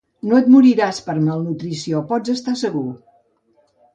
[0.29, 2.87] No et moriràs per malnutrició, pots estar segur.